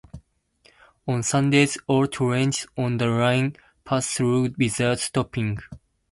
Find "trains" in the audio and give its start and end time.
2.07-2.65